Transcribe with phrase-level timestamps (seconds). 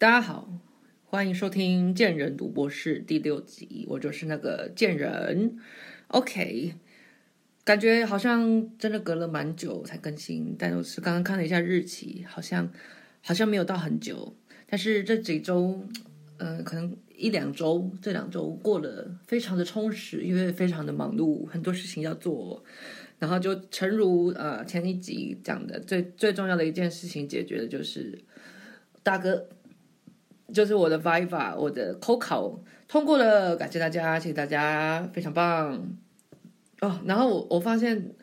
[0.00, 0.48] 大家好，
[1.04, 5.58] 欢迎收听《贱人读博士》第六集，我就是那个贱人。
[6.08, 6.72] OK，
[7.64, 12.72] 感觉好像真的隔了蛮久才更新，但我是刚刚看了一下日期，好像
[13.20, 14.34] 好像没有到很久。
[14.66, 15.86] 但是这几周，
[16.38, 22.64] 呃，可能一两周，这两周过得非常的充实，因为非常的忙碌，很多事情要做。
[23.18, 28.18] 然后就诚如呃前一集讲的，最最重要的一件事情解决的就是
[29.02, 29.46] 大哥，
[30.52, 35.96] 就是我的 Viva，我的 Coco 通过了，感谢大家，谢谢大家，非常棒
[36.80, 37.00] 哦。
[37.04, 38.14] 然后我我发现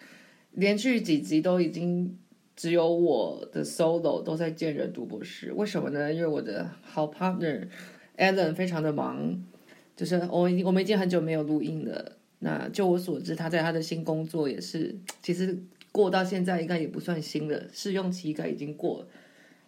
[0.52, 2.18] 连续几集都已经
[2.56, 6.14] 只有我的 solo 都在见人读博士，为什么呢？
[6.14, 7.68] 因为我的好 partner
[8.18, 9.42] Alan 非常的忙，
[9.96, 12.14] 就是我已经我们已经很久没有录音了。
[12.40, 15.58] 那就我所知，他在他的新工作也是，其实
[15.92, 19.08] 过到现在应该也不算新了，试用期应该已经过了，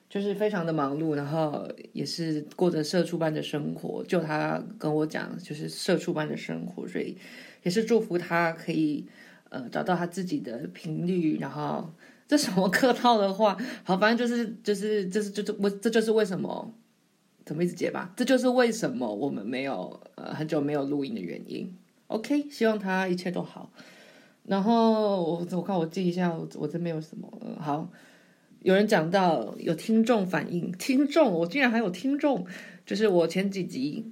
[0.10, 4.04] 就是非常的忙碌，然后也是过着社畜般的生活。
[4.06, 7.16] 就他跟我讲，就是社畜般的生活，所以
[7.62, 9.06] 也是祝福他可以
[9.50, 11.38] 呃找到他自己的频率。
[11.38, 11.94] 然后
[12.28, 16.74] 这什么客套的话，好，反正就是就是就是就是我这就是为什么
[17.46, 21.72] 怎么一直结巴，这就是为什么我们没有呃很久没有录音的原因。
[22.08, 23.72] OK，希望他一切都好。
[24.48, 27.32] 然后我我看我记一下，我这边有什么？
[27.60, 27.88] 好，
[28.62, 32.46] 有人讲到有听众反映，听众我竟然还有听众，
[32.86, 34.06] 就是我前几集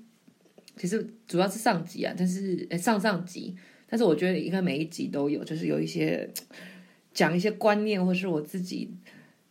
[0.78, 3.56] 其实主要是上集啊，但是诶上上集，
[3.88, 6.30] 但是我觉得应该每一集都有，就是有一些
[7.14, 8.90] 讲一些观念或是我自己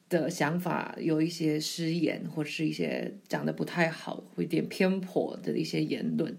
[0.08, 6.34] 的想法有一些失言，或是一些讲的不太好，会有点偏颇的一些言论。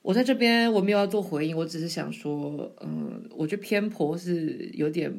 [0.00, 5.12] 我在这边我没有要做回应，我只是想说，嗯，我觉得偏颇是有点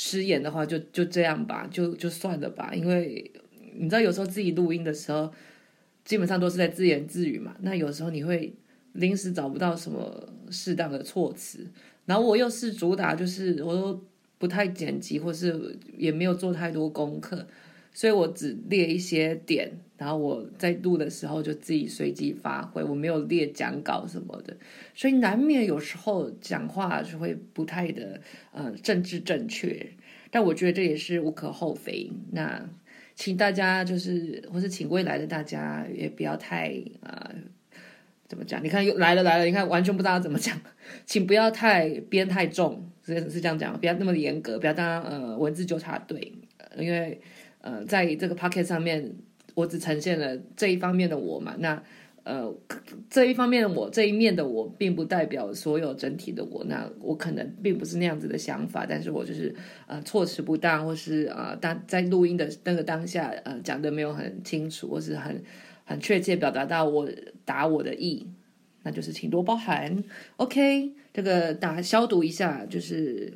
[0.00, 2.72] 失言的话，就就这样吧，就就算了吧。
[2.72, 3.28] 因为
[3.74, 5.28] 你知道，有时候自己录音的时候，
[6.04, 7.56] 基本上都是在自言自语嘛。
[7.62, 8.54] 那有时候你会
[8.92, 11.66] 临时找不到什么适当的措辞，
[12.06, 14.00] 然后我又是主打就是我都
[14.38, 17.44] 不太剪辑，或是也没有做太多功课。
[17.92, 24.56] 所以我只列一些点，然后我在录的时候就自己随机发挥，我没有列讲稿什么的，
[24.94, 28.20] 所以难免有时候讲话是会不太的
[28.52, 29.84] 呃政治正确，
[30.30, 32.08] 但我觉得这也是无可厚非。
[32.30, 32.64] 那
[33.16, 37.34] 请大家就是，或是请未来的大家也不要太啊、
[38.28, 38.62] 怎么讲？
[38.62, 40.56] 你看又来了来了，你看完全不知道怎么讲，
[41.04, 46.32] 请不要太编太重，是是这样讲，不要那么严格，不要当呃文字纠察队，
[46.78, 47.20] 因为。
[47.60, 49.16] 呃，在这个 pocket 上面，
[49.58, 51.56] 我只呈现了这一方面的我嘛。
[51.58, 51.82] 那
[52.22, 52.54] 呃，
[53.10, 56.62] 这一方面的我，这一面的我，并不代表所有整体的我。
[56.64, 59.52] 那我可能并不是那样子的想法，但是我就是
[59.86, 65.42] 呃措辞不当，或是呃当在录音的那个当下，呃讲的没有很清楚，或是很
[65.84, 67.08] 很确切表达到我
[67.44, 68.28] 打我的意，
[68.84, 70.04] 那就是请多包涵。
[70.36, 73.32] OK，这个打消毒一下，就是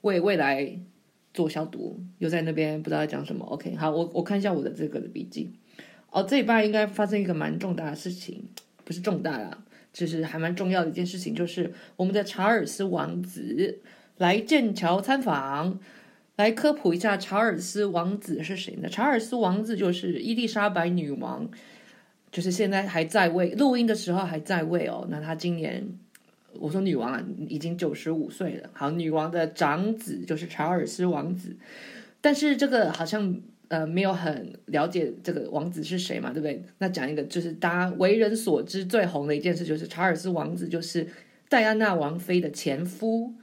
[0.00, 0.80] 为未来。
[1.34, 3.44] 做消毒，又在那边不知道讲什么。
[3.46, 5.50] OK，好，我我看一下我的这个的笔记。
[6.10, 8.44] 哦，这礼拜应该发生一个蛮重大的事情，
[8.84, 13.80] 不是重大啦，就是还蛮重要的一件事情，就是我们的查尔斯王子
[14.18, 15.80] 来剑桥参访，
[16.36, 18.88] 来科普一下查尔斯王子是谁呢？
[18.88, 21.48] 查尔斯王子就是伊丽莎白女王，
[22.30, 25.06] 就是现在还在位，录音的时候还在位哦。
[25.08, 25.98] 那他今年。
[26.58, 28.70] 我说女王啊，已经九十五岁了。
[28.72, 31.56] 好，女王的长子就是查尔斯王子，
[32.20, 36.62] 但是这个好像呃没有很了解这个王子是谁嘛，对不对？
[36.78, 41.06] 那讲一个就是大家为人所知最红的一件事，就是查尔斯王子就是
[41.48, 43.34] 戴安娜王妃的前夫，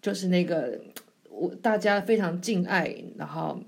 [0.00, 0.80] 就是那个
[1.30, 3.62] 我大家非常敬爱，然后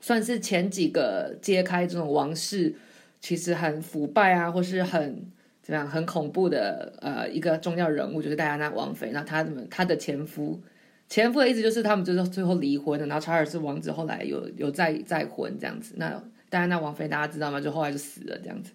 [0.00, 2.74] 算是前几个揭开这种王室
[3.20, 5.30] 其实很腐败啊，或是很。
[5.66, 10.60] 这样很恐怖的呃一个重要人物就是戴安娜王妃，那她怎么她的前夫，
[11.08, 17.58] 前夫的意思就是他们就是最后离婚了，然后查尔斯王子后来有有再再婚这样子，那戴安娜王妃大家知道吗？
[17.58, 18.72] 就后来就死了这样子。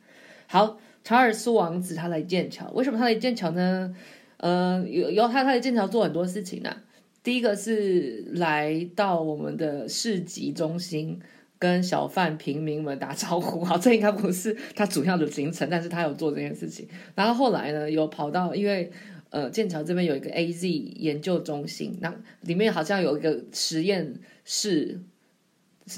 [0.47, 3.95] 好，查尔斯王子他来剑桥，为什么他来剑桥呢？
[4.37, 6.77] 呃，有有他他来剑桥做很多事情呢、啊。
[7.21, 11.19] 第一个是来到我们的市集中心。
[11.59, 16.87] 跟小贩平民们打招呼， 好，这应该不是他主要的行程，但是他有做这件事情。
[17.13, 18.89] 然后后来呢，有跑到，因为
[19.29, 20.65] 呃剑桥这边有一个 AZ
[20.95, 24.15] 研究中心，那里面好像有一个实验
[24.45, 25.01] 室，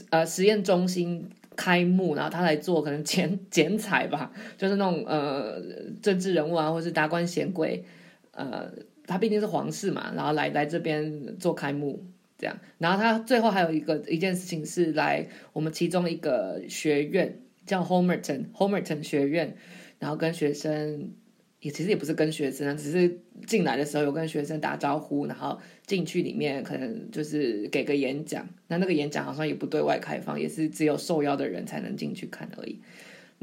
[0.10, 5.62] 呃实验中心开幕，然后他来做可能剪 剪彩吧，就是那种呃
[6.02, 7.86] 政治人物啊，或是达官显贵，
[8.31, 8.68] 呃
[9.06, 12.04] 他毕竟是皇室嘛，然后来来这边做开幕。
[12.42, 19.56] 这样，然后他最后还有一个一件事情是来我们其中一个学院，叫 Homerton Homerton 学院，
[20.00, 21.12] 然后跟学生
[21.60, 28.50] 也其实也不是跟学生，只是进来的时候有跟学生打招呼，然后进去里面可能就是给个演讲。
[28.68, 32.82] 那那个演讲好像也不对外开放，也是只有受邀的人才能进去看而已。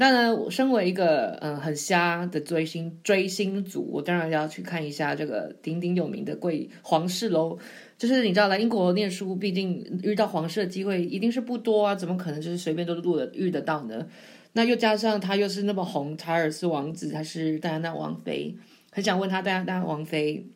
[0.00, 7.59] 那呢，我身为一个嗯很瞎的追星追星族，我当然要去看一下这个鼎鼎有名的贵皇室喽。
[7.97, 14.06] 就是你知道来英国念书，毕竟遇到皇室的机会一定是不多啊，怎么可能就是随便都录的遇得到呢？
[14.53, 18.55] 那又加上他又是那么红，查尔斯王子还是戴安娜王妃，
[18.93, 20.47] 很想问他戴安娜王妃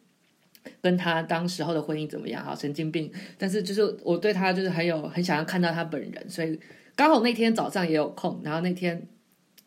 [0.81, 2.45] 跟他当时候的婚姻怎么样？
[2.45, 3.11] 哈，神经病！
[3.37, 6.57] 但是就是我对他就是很有很想要看到他本人，所以
[6.95, 9.05] 刚好那天早上也有空，然后那天。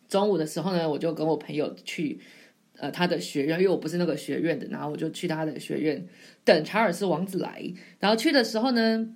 [0.07, 2.19] 中午的时候呢，我就跟我朋友去，
[2.77, 6.05] 呃，他的学院，因为我不是那个学院的，然后我就去他的学院
[6.43, 7.73] 等查尔斯王子来。
[7.99, 9.07] 然后去的时候呢，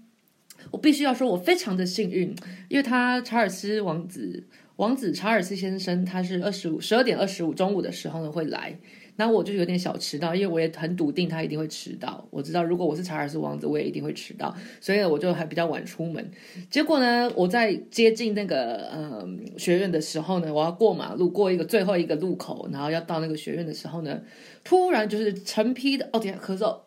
[0.71, 2.35] 我必须要说，我非常的幸运，
[2.69, 4.47] 因为他查尔斯王子，
[4.77, 8.79] 王子查尔斯先生，他是二十五十二点二十五中午的时候呢会来。
[9.19, 12.25] 那我就有点小迟到，因为我也很笃定他一定会迟到。
[12.31, 16.31] 我知道如果我是查尔斯王子，我也一定会迟到，所以我就还比较晚出门。
[16.69, 19.27] 结果呢，我在接近那个呃
[19.57, 24.21] 学院的时候呢，我要过马路，过一个最后一个路口，然后要到那个学院的时候呢，
[24.63, 26.79] 突然就是成批的哦，天啊，咳嗽，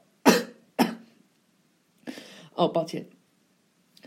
[2.55, 3.05] 哦，抱歉，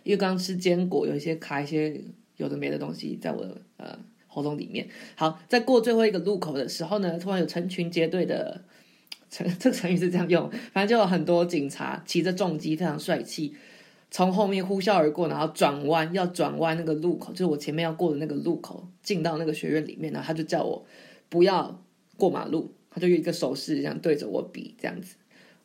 [0.02, 2.02] 因为刚吃坚果，有一些卡一些
[2.38, 3.46] 有的没的东西在我
[3.78, 4.00] 呃。
[4.36, 4.86] 活动里面，
[5.16, 8.62] 好，在过最后一个路口的时候呢，突然有成群结队的
[9.30, 13.56] 成， 这个成语是这样用，反正就有很多警察骑着重机，非常帅气，
[14.12, 20.86] 从后面呼啸而过，然后转弯要转弯那个路口，就是我前面要过的那个路口，进到那个学院里面，然后他就叫我
[21.30, 21.82] 不要
[22.18, 25.16] 过马路，他就有一个手势这样对着我比这样子，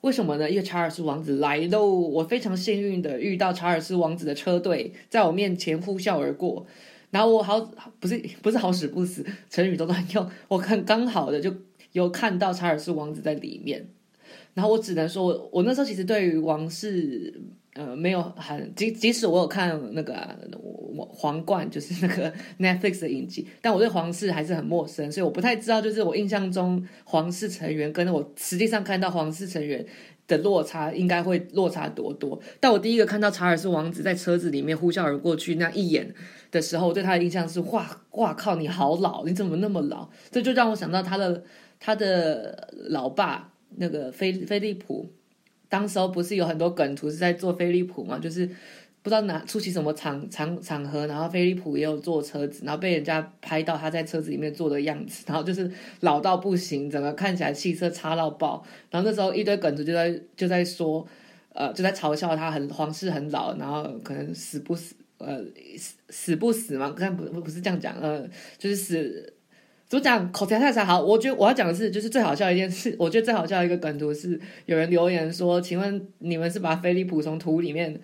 [0.03, 0.49] 为什么呢？
[0.49, 6.67] 因为查尔斯王子来喽，我非常幸运的遇到查尔斯王子的车队在我面前呼啸而过。
[7.11, 7.61] 然后我好
[7.99, 10.31] 不是不是好死不死，成语都乱用。
[10.49, 11.53] 我看刚好的就
[11.93, 13.89] 有看到查尔斯王子在里面，
[14.55, 17.41] 然后我只能说我，那时候其实对于王室
[17.75, 20.37] 呃没有很即即使我有看那个、啊、
[21.09, 29.85] 皇冠，就是那个 Netflix 的影集，但我对皇室还是很陌生，所以我不太知道，就是我印象中皇室成员跟我实际上看到皇室成员
[30.31, 32.41] 的落差应该会落差多多。
[32.59, 36.15] 但我第一个看到查尔斯王子在车子里面呼啸而过去那一眼。
[36.53, 40.09] 的时候，我对他的印象是哇哇靠，你好老，你怎么那么老？
[40.33, 41.45] 这就让我想到他的
[41.79, 45.09] 他的老爸那个菲菲利普，
[45.69, 48.19] 当时候不是有很多梗图是在做菲利普嘛？
[48.19, 48.51] 就是
[49.03, 55.71] 不知道哪出席什么场场场合，然后菲利普也有坐车子，然后被人家拍到他在车子里面坐的样子，然后就是
[56.01, 58.65] 老到不行，整个看起来气色差到爆。
[58.91, 61.07] 然后那时候一堆梗图就在就在说，
[61.53, 64.95] 呃，就在嘲笑他很皇室很老，然后可能死不死。
[65.23, 65.39] 呃，
[65.77, 66.89] 死死不死嘛？
[66.97, 68.27] 刚才不不是这样讲，呃，
[68.57, 69.35] 就是死
[69.87, 70.33] 怎么讲？
[70.33, 70.83] 口才太差。
[70.83, 72.97] 好，我觉得我要讲的是，就是最好笑的一件事。
[72.99, 78.01] 我觉得最好笑的一个梗图是，有人留言说：“请问你们是把菲利普从土里面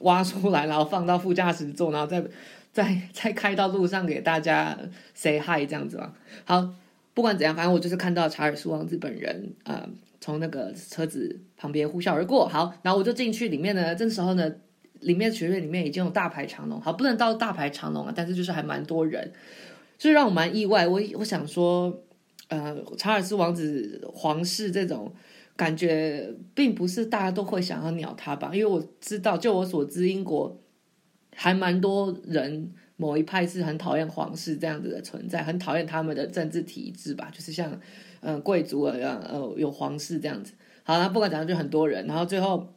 [0.00, 2.22] 挖出来，然后放到副驾驶座，然后再
[2.72, 4.78] 再再开到路上给大家
[5.14, 6.12] say hi 这样子吗？”
[6.44, 6.68] 好，
[7.14, 9.88] 不管怎样，反正我就是看到查尔斯王子本人啊，
[10.20, 12.46] 从那个车子旁边呼啸而过。
[12.46, 14.52] 好，然后我就进去里面呢，这时候呢。
[15.00, 19.30] 里面学院里面已经有大排长龙，好，不能到大排长龙啊，但是就是还蛮多人，
[19.98, 20.88] 所以让我蛮意外。
[20.88, 22.02] 我我想说，
[22.48, 25.12] 呃，查尔斯王子皇室这种
[25.56, 28.50] 感觉，并不是大家都会想要鸟他吧？
[28.54, 30.60] 因为我知道，就我所知，英国
[31.34, 37.80] 还蛮多人某一派是很讨厌皇室这样子的存在，很讨厌他们的政治体制吧，就是像
[38.20, 40.52] 嗯贵族一样，呃有皇室这样子。
[40.84, 42.72] 好，那不管怎样，就很多人，然后最后。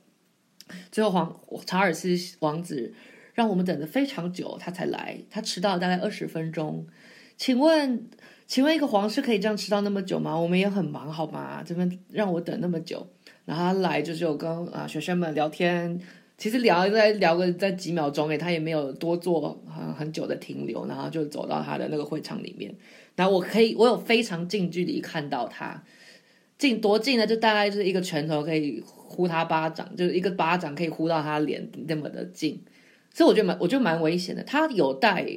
[0.92, 2.10] 最后，皇查尔斯
[2.42, 2.94] 王子
[3.34, 5.20] 让我们等了非常久，他才来。
[5.28, 6.86] 他迟到了大概二十分钟。
[7.38, 8.08] 请问，
[8.50, 10.36] 请问一个皇室可以这样迟到那么久吗？
[10.36, 11.62] 我们也很忙，好吗？
[11.64, 13.06] 这边让我等那么久。
[13.46, 16.02] 然后他来就是有跟啊学生们聊天，
[16.36, 22.76] 其实聊在聊个在几秒钟诶，他也没有多做很很久的停留，然后就走到他的那个会场里面。
[23.16, 25.84] 然后我可以，我有非常近距离看到他，
[26.58, 27.28] 近多近呢？
[27.28, 28.84] 就大概就是一个拳头可以。
[29.12, 32.64] 呼他巴掌，就是一个巴掌可以呼到他脸那么的近，
[33.12, 34.44] 所以我觉得蛮，我觉得蛮危险的。
[34.44, 35.28] 他有带，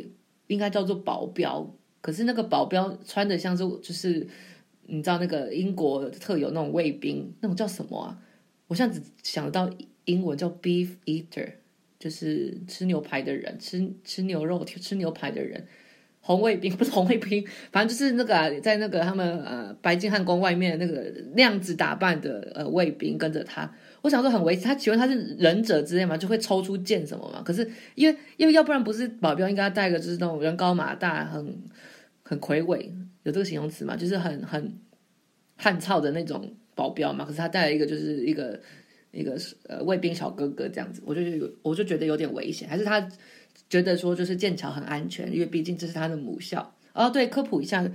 [0.47, 4.27] 应该叫做保镖，可是那个保镖穿的像是，就是
[4.87, 8.19] 你知道那个英国特有那种卫兵，那种叫什么啊？
[8.67, 9.71] 我现在只想到
[10.05, 11.49] 英文叫 beef eater，
[11.99, 15.67] 就是吃牛排的人，吃吃牛肉、吃牛排的人。
[16.25, 23.69] 红卫兵不是红卫兵，反正就是那个、在那个他们呃白金汉宫外面那个那样子打扮的呃卫兵跟着他。
[24.03, 27.43] 我想说很危险，他请问他是忍者之类嘛，就会抽出剑什么嘛？
[27.45, 31.57] 可是因为因为要不然不是保镖应该带个就是那种人高马大、很
[32.33, 32.91] 很魁伟，
[33.25, 33.95] 有这个形容词嘛？
[33.95, 34.73] 就是很很
[35.57, 37.27] 汉操的那种保镖嘛？
[37.27, 38.59] 可是他带了一个就是一个
[39.11, 43.07] 一个呃卫兵小哥哥这样子，我就有我就觉得有点危险，还是他
[43.69, 46.75] 觉得说就是剑桥很安全，因为毕竟这是他的母校。
[46.95, 47.87] 哦，对，科普一下。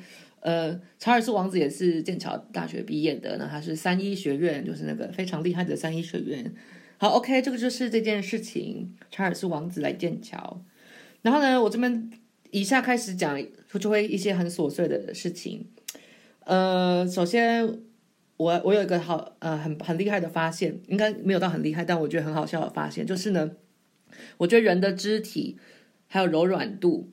[0.41, 6.53] 呃，查尔斯王子也是剑桥大学毕业的，那他是三一学院，就是那个非常厉害的三一学院。
[6.99, 10.63] 好，OK，这个就是这件事情，查尔斯王子来剑桥。
[11.23, 12.11] 然后呢，我这边
[12.51, 13.37] 以下开始讲，
[13.79, 15.65] 就会一些很琐碎的事情。
[16.45, 17.79] 呃，首先，
[18.37, 23.51] 我我有一个好呃很很厉害的发现，应该没有到很厉害，但我觉得很好笑的发现，就是呢，
[24.37, 25.57] 我觉得人的肢体
[26.07, 27.09] 还有柔软度。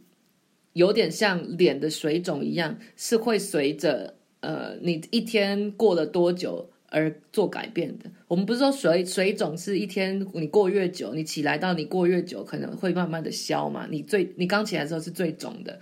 [0.75, 8.11] 有点像脸的水肿一样，是会随着呃你一天过了多久而做改变的。
[8.27, 13.87] 我们不是说水水肿是一天你过越久，你起来到你过越久可能会慢慢的消嘛。
[13.89, 15.79] 你最你刚起来的时候是最肿的，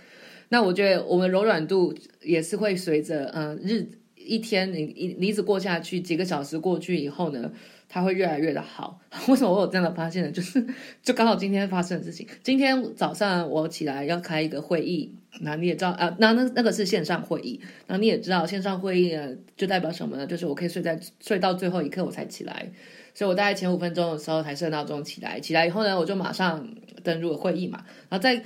[0.53, 1.91] 那我觉得我们柔软度
[2.21, 7.51] 也是会随着嗯日一天你一你一直过下去，几个小时过去以后呢，
[7.89, 9.01] 它会越来越的好。
[9.27, 10.31] 为什么我有这样的发现呢？
[10.31, 10.63] 就是
[11.01, 12.27] 就刚好今天发生的事情。
[12.43, 17.59] 今天早上我起来要开一个会议，那你也知道啊，那那那个是线上会议。
[17.87, 20.27] 那你也知道线上会议呢，就代表什么呢？
[20.27, 22.71] 就是我可以睡在睡到最后一刻我才起来，
[23.15, 25.39] 所以我大概前五分钟的时候才设闹钟起来。
[25.39, 26.69] 起来以后呢，我就马上
[27.01, 27.83] 登入了会议嘛。
[28.09, 28.43] 然后在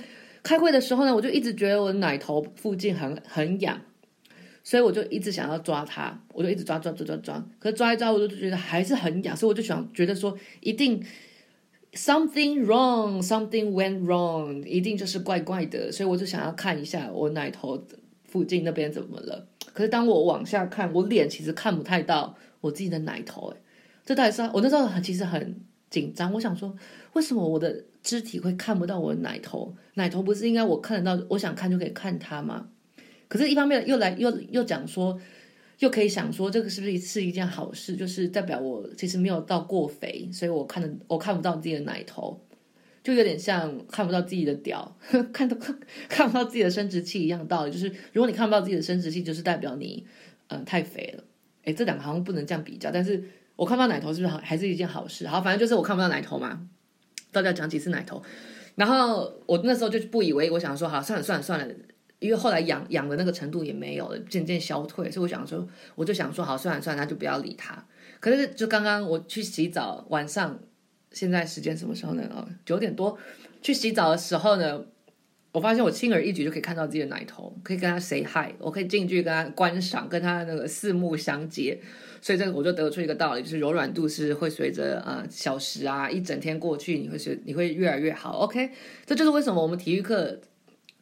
[0.48, 3.78] 开会的时候呢，我就一直觉得我奶头附近很很痒。
[4.64, 11.02] 所以我就一直想要抓它，我就一直抓抓抓抓抓，可是抓一抓，我就觉得还是很痒，所以我就想觉得说，一定
[11.94, 17.82] something wrong，something went wrong，一定就是怪怪的，所以我就想要看一下我奶头
[18.24, 19.46] 附近那边怎么了。
[19.72, 23.56] 可是当我往下看，我脸其实看不太到我自己的奶头，诶，
[24.04, 26.76] 这到底是我那时候其实很紧张，我想说，
[27.14, 29.74] 为什么我的肢体会看不到我的奶头？
[29.94, 32.68] 奶头不是应该我看得到，我想看就可以看它吗？
[33.28, 35.20] 可是，一方面又来又又讲说，
[35.80, 37.94] 又可以想说，这个是不是是一件好事？
[37.94, 42.40] 就是代表我其实没有到过肥，所以我看的我看不到自己的奶头，
[43.02, 44.96] 就有点像看不到自己的屌，
[45.32, 45.78] 看到看
[46.08, 47.72] 看不到自己的生殖器一样道理。
[47.72, 50.06] 就是如果你看不到自己的生殖器，就是代表你
[50.48, 51.24] 嗯、太肥了。
[51.64, 52.90] 诶，这两个好像不能这样比较。
[52.90, 53.22] 但是
[53.54, 55.28] 我看不到奶头是不是好还是一件好事？
[55.28, 56.66] 好，反正就是我看不到奶头嘛。
[57.32, 58.22] 到底要讲几次奶头？
[58.74, 61.74] 然后我那时候就不以为，我想说，好，算了算了算了。
[62.20, 67.86] 因为后来痒痒的那个程度也没有了，渐渐消退，所以我想说，我就想说，好，算了算了，那就不要理他。
[68.18, 70.58] 可是就刚刚我去洗澡，晚上
[71.12, 72.28] 现在时间什么时候呢？
[72.34, 73.16] 哦，九点多
[73.62, 74.84] 去洗澡的时候呢，
[75.58, 81.76] 我发现我轻而易举就可以看到自己的奶头，可以跟他 say hi，我可以近距离跟他观赏，跟他那个四目相接。
[82.22, 88.38] 所以这个我就得出一个道理，就是柔软度是会随着呃小时啊一整天过去，你会随你会越来越好。
[88.38, 88.70] OK，
[89.04, 90.38] 这就是为什么我们体育课。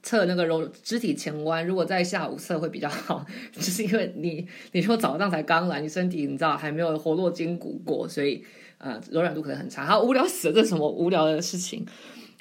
[0.02, 8.44] 测那个柔肢体前弯，如果在下午测会比较好，就是因为你你说早上才刚来，你身体你知道还没有活络筋骨过，所以
[8.78, 9.84] 呃柔软度可能很差。
[9.84, 11.84] 好，无聊死了，这是什么无聊的事情？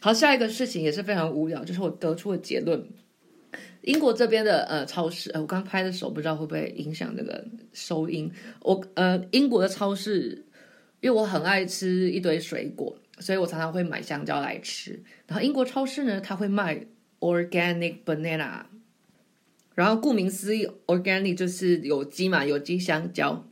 [0.05, 2.87] 好，下一个事情也是非常无聊，就是我得出的结论：
[3.81, 7.43] 英国这边的呃超市，呃我刚拍的手不知道会不会影响那个
[7.73, 8.31] 收音。
[8.61, 10.45] 我呃英国的超市，
[11.01, 15.01] 因为我很爱吃一堆水果，所以我常常会买香蕉来吃。
[15.25, 16.85] 然后英国超市呢，它会卖。
[17.21, 18.65] Organic banana，
[19.73, 23.43] 然后顾名思义，organic 就是有机嘛，有机香蕉。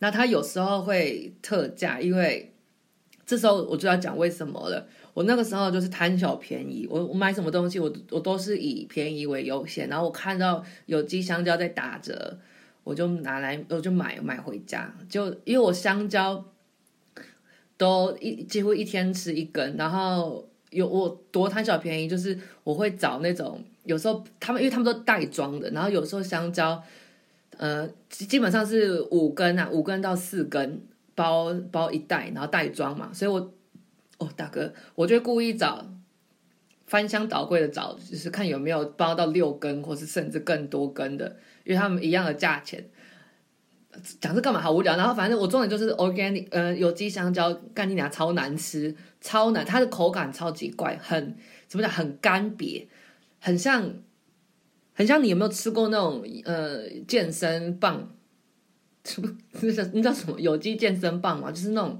[0.00, 2.51] 那它有时候会特价，因为
[3.24, 4.86] 这时候我就要讲为什么了。
[5.14, 9.88] 我那个时候就是贪小便宜，我我买什么东西，我我都是以便宜为优先。
[9.88, 12.38] 然后我看到有机香蕉在打折，
[12.84, 14.94] 我就拿来，我就买买回家。
[15.08, 16.44] 就因为我香蕉
[17.76, 20.48] 都一几乎一天吃一根，然后。
[20.72, 26.82] 有我多贪小便宜，就是我会找那种有时候他们因为他们都袋装的，然后有时候香蕉，
[27.58, 30.80] 呃，基本上是五根啊，五根到四根
[31.14, 33.52] 包包一袋，然后袋装嘛，所以我
[34.18, 35.86] 哦大哥，我就故意找
[36.86, 42.88] 翻箱倒柜的找，就是看有没有包到六根，或是甚至更多根的，因为他们一样的价钱。
[44.18, 44.58] 讲这干嘛？
[44.58, 44.96] 好无聊。
[44.96, 51.36] 然后反正我重点就是 organic，呃，有机香蕉，干你俩超难吃，超难，它的口感超级怪，很
[51.68, 51.92] 怎么讲？
[51.92, 52.86] 很干瘪，
[53.38, 53.92] 很像，
[54.94, 58.10] 很像你有没有吃过那种呃健身棒？
[59.04, 59.36] 什么？
[59.60, 60.38] 那叫那叫什么？
[60.40, 61.50] 有机健身棒嘛？
[61.50, 61.98] 就是那种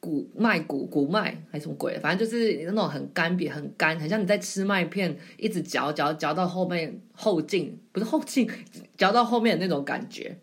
[0.00, 8.50] 谷麦谷谷麦还是什么鬼，反正就是那种很干瘪、很干，很像你在吃麦片，一直嚼嚼嚼到后面后劲，不是后劲，
[8.96, 10.36] 嚼到后面的那种感觉。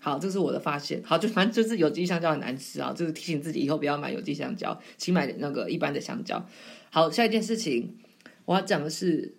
[0.00, 1.00] 好，这是我的发现。
[1.04, 6.44] 好，就反正就是有机香蕉很难吃啊，就是提醒自己以后不要买有机香蕉，请买那个一般的香蕉。
[6.90, 7.96] 好，下一件事情
[8.44, 9.32] 我要讲的是，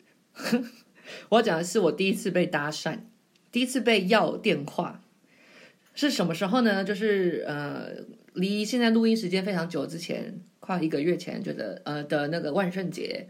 [1.28, 3.00] 我要讲的是我第一次被搭讪，
[3.52, 5.03] 第一次被要电话
[5.94, 6.84] 是什么时候呢？
[6.84, 7.90] 就是呃。
[8.36, 13.28] 离现在录音时间非常久之前，快一个月前，觉得呃的那个万圣节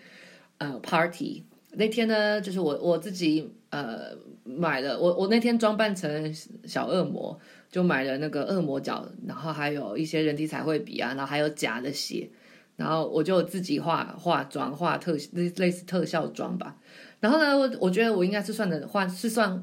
[0.59, 4.15] 呃 party 那天呢，就是我我自己呃
[4.45, 7.37] 买了，我我那天装扮成小恶魔，
[7.69, 12.29] 就买了那个恶魔角，然后还有一些人体彩绘笔啊，然后还有假的血，
[12.77, 16.77] 然后我就自己化化妆，化特类类似特效妆吧。
[17.19, 19.61] 然后呢，我我觉得我应该是算的画是算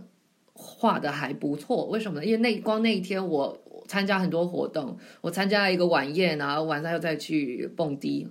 [0.60, 2.24] 画的还不错，为什么呢？
[2.26, 3.58] 因为那光那一天我。
[3.88, 8.28] 参加很多活动，我参加了一个晚宴，然后晚上又再去蹦迪。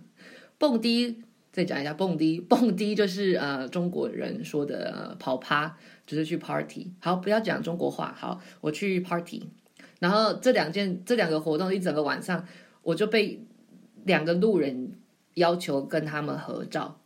[0.58, 1.22] 蹦迪
[1.52, 5.76] 再讲一下，蹦迪蹦迪就是呃中国人说的、呃、跑趴，
[6.08, 6.94] 就是去 party。
[7.02, 8.16] 好，不要讲中国话。
[8.18, 9.50] 好，我去 party。
[10.00, 12.46] 然后这两件这两个活动一整个晚上，
[12.84, 13.44] 我就被
[14.06, 14.94] 两个路人
[15.34, 17.02] 要求跟他们合照。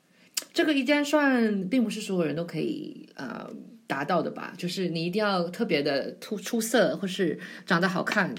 [0.53, 3.49] 这个一件算，并不是所有人都可以呃。
[3.93, 8.33] 达到的吧，就是你一定要特别的突出色，或是长得好看，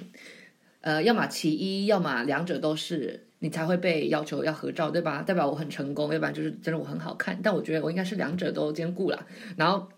[0.80, 5.23] 呃，要么其一，要么两者都是，你才会被要求要合照，对吧？
[5.23, 7.38] 代表我很成功，要不然就是真的我很好看。
[7.40, 9.26] 但我觉得我应该是两者都兼顾了。
[9.56, 9.88] 然后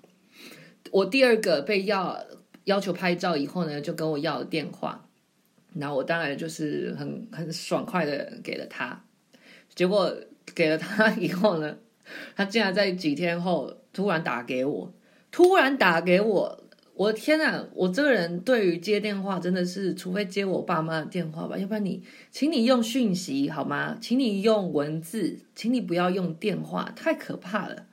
[0.91, 2.23] 我第二个被要
[2.65, 5.09] 要求拍照以后呢，就跟我要电话，
[5.73, 9.03] 然后我当然就是很很爽快的给了他。
[9.75, 10.15] 结果
[10.55, 11.79] 给了他以后呢，
[12.37, 14.93] 他竟然在几天后突然打给我。
[15.37, 16.65] 突然打给我，
[16.95, 23.99] 我天呐，我这个人对于接电话真的是，除非接我爸妈的电话吧，要不然你，请你用讯息好吗？
[24.01, 27.85] 请你用文字，请你不要用电话，太可怕了。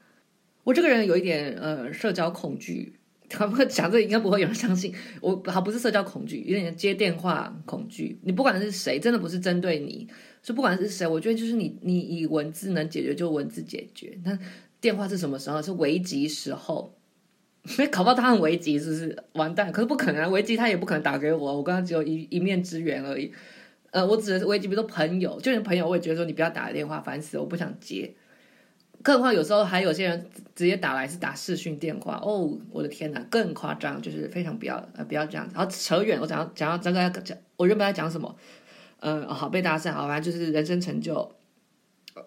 [0.64, 2.94] 我这个人有一点呃社交恐惧，
[3.28, 8.18] 他们讲这应该不会有人相信我，好，不是社交恐惧，有点接电话恐惧。
[8.24, 10.08] 你不管是谁，真的不是针对你，
[10.42, 14.40] 就不管是谁，我觉得就是你，你以文字能解决就文字解决，那
[14.80, 15.62] 电话是什么时候？
[15.62, 16.96] 是危急时候。
[17.66, 19.72] 所以考不到他很危急，是不是完蛋？
[19.72, 23.34] 可是不可能啊，危急他也不可能打给我，我跟他只有一一面之缘而已。
[23.92, 28.14] 呃，我指的是危急，比如说朋友，就连朋友我也觉得说你不要打电话，烦死了，我不想接。
[29.02, 35.54] 更何况有时候还有些人直接打来是打视讯电话，哦，我的天哪，更夸张，就是非常不要呃不要这样子。
[35.56, 38.36] 然后扯远，我讲讲到刚刚讲，我原本在讲什么？
[39.00, 41.36] 嗯、好被搭讪，好反正就是人生成就。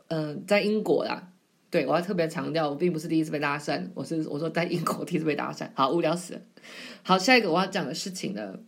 [0.08, 1.32] 嗯、在英国啦。
[1.76, 6.40] 对，我要特别强调，我并不是第一次被搭讪，我是我说在英国第一次被搭讪，好无聊死了。
[7.02, 8.58] 好，下一个我要讲的事情呢，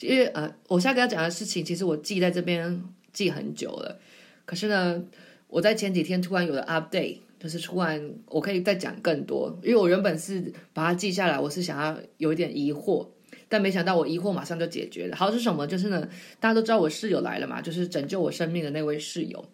[0.00, 4.00] 因为呃，我下一个要讲的事情，其实我记在这边记很久了，
[4.46, 5.04] 可是呢，
[5.48, 13.06] 我在前几天突然有了 update，就是突然我可以再讲更多，因为我原本是把它记下来，我是想要有一点疑惑，
[13.50, 15.14] 但没想到我疑惑马上就解决了。
[15.14, 15.66] 好，是什么？
[15.66, 16.08] 就是呢，
[16.40, 19.44] 大家都知道我室友来了嘛，就是拯救我生命的那位室友，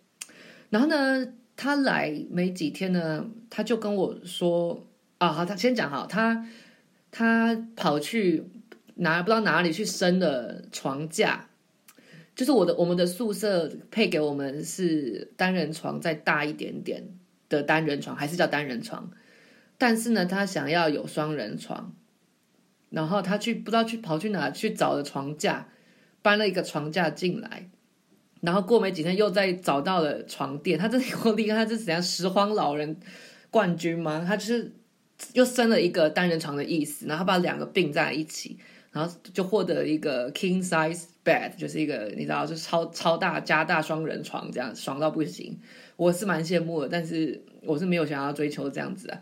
[0.71, 1.33] 然后呢。
[1.57, 6.47] 他来没几天呢，他就跟我说：“啊，好，他先讲好，他
[7.11, 8.45] 他跑去
[8.97, 11.49] 哪不知道哪里去升了床架，
[12.35, 17.09] 就是我的我们的宿舍配给我们是单人床再大一点点
[17.49, 19.11] 的单人床，还是叫单人床，
[19.79, 21.95] 但是呢，他想要有双人床，
[22.91, 25.69] 然后他去不知道去跑去哪去找了床架，
[26.21, 27.71] 搬了一个床架进来。”
[28.41, 30.79] 然后过没几天，又再找到了 床垫。
[30.79, 32.97] 他这里够厉害，他这是怎样拾荒老人
[33.51, 34.25] 冠军吗？
[34.27, 34.73] 他就是
[35.33, 38.59] 又生了一个单人床的意思，然后把两个并在一起，
[38.93, 45.59] 然后就获得一个 king size bed，就是一个你知道，就是超超大加大双人床，这样爽到不行。
[45.97, 49.19] 我是蛮羡慕的，但是我是没有想要追求这样子啊。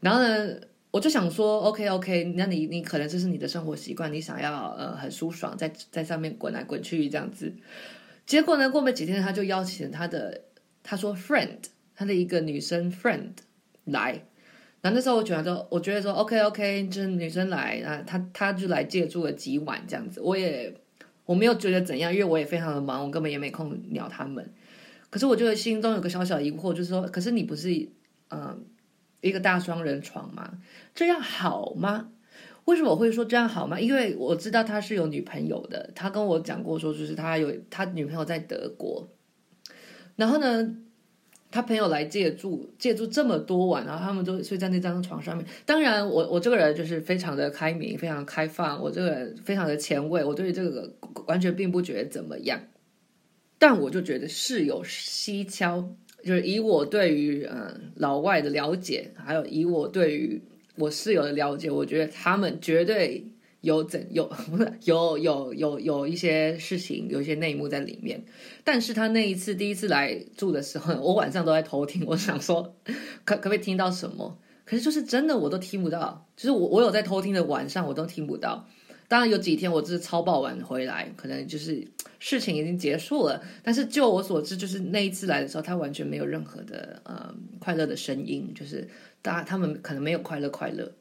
[0.00, 0.54] 然后呢，
[0.90, 7.50] 我就想说，OK OK，那你你可能这是你的生活习惯，你想要呃很舒爽，在在上面滚来滚去这样子。
[8.28, 8.68] 结果呢？
[8.68, 10.42] 过没几天，他就邀请他的，
[10.82, 11.60] 他说 friend，
[11.96, 13.30] 他的一个女生 friend
[13.86, 14.22] 来。
[14.82, 20.20] 然后那时候我觉得说，我觉得说 OK OK，就是女生来啊，他他就来借住了几晚这样子。
[20.20, 20.74] 我也
[21.24, 24.52] 我没有觉得怎样，因为我也非常的忙，我根本也没空鸟他们。
[25.08, 27.88] 可是我就心中有个小小疑惑，就是说，可是你不是
[28.28, 28.62] 嗯、
[29.22, 30.58] 一个大双人床吗？
[30.94, 32.10] 这样好吗？
[32.68, 33.80] 为什么我会说这样好吗？
[33.80, 39.08] 因为我知道他是有女朋友的，他跟我讲过说，就是他有他女朋友在德国，
[40.16, 40.76] 然后呢，
[41.50, 45.46] 他朋友来借住，借住这么多晚，然后他们都睡在那张床上面。
[45.64, 50.92] 当然我，我这个人就是非常的开明，非常开放，我这个人非常的前卫，我对这个
[51.26, 52.60] 完全并不觉得怎么样。
[53.58, 60.42] 但我就觉得事有蹊跷，就是以我对于嗯老外的了解，还有以我对于
[60.78, 63.26] 我室友的了解，我觉得他们绝对
[63.60, 68.24] 有怎有不是有有有有一些事情，有一些内幕在里面。
[68.62, 72.76] 但是他那一次第一次来住的时候，我晚上都在偷听，我想说
[73.24, 74.38] 可可不可以听到什么？
[74.64, 78.68] 可是就是真的我都听不到，就是我我有在偷听的晚上我都听不到。
[79.08, 81.82] 当然有几天我就是超爆晚回来，可能就是
[82.18, 83.42] 事情已经结束了。
[83.62, 88.86] 但是就我所知，就是那一次来的时候，他完全没有任何的呃快乐的声音，就是
[89.22, 90.92] 大他们可能没有快乐快乐。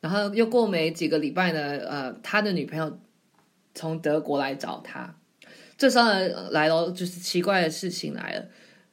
[0.00, 3.00] 然后又过没几个礼拜呢，呃，他的女朋友
[3.74, 5.16] 从德国来找他，
[5.76, 6.08] 这时候
[6.52, 8.46] 来了就是奇怪的事情来了，